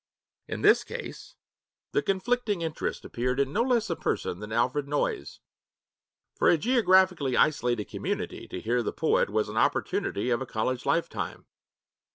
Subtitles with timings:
[0.47, 1.35] In this case
[1.91, 5.41] the conflicting interest appeared in no less a person than Alfred Noyes.
[6.33, 10.87] For a geographically isolated community to hear the poet was an opportunity of a college
[10.87, 11.45] lifetime.